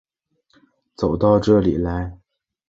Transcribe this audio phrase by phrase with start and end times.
[0.95, 2.17] 走到这里来